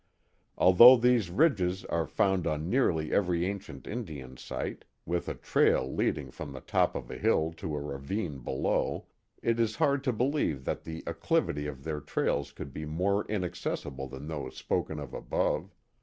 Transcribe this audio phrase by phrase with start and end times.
[0.57, 6.31] Although these ridges are found on nearly every ancient Indian site, with a trail leading
[6.31, 9.05] from the top of a hill to a ravine below,
[9.43, 13.51] it is hard to believe that the acclivity of their trails could be more inac
[13.55, 15.71] cessible than those spoken of above.